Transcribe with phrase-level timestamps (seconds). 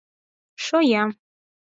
[0.65, 1.03] —Шоя!